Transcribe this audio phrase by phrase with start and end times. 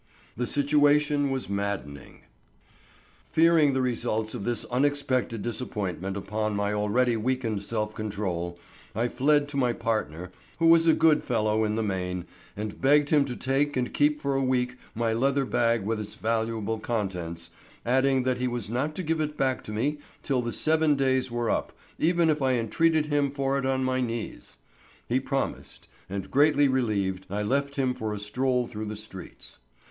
[0.35, 2.21] The situation was maddening.
[3.29, 8.57] Fearing the results of this unexpected disappointment upon my already weakened self control,
[8.95, 12.25] I fled to my partner, who was a good fellow in the main,
[12.57, 16.15] and begged him to take and keep for a week my leather bag with its
[16.15, 17.51] valuable contents,
[17.85, 21.29] adding that he was not to give it back to me till the seven days
[21.29, 24.57] were up, even if I entreated him for it on my knees.
[25.07, 29.59] He promised, and greatly relieved I left him for a stroll through the streets.